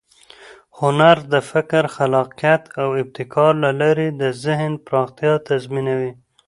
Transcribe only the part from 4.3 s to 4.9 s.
ذهن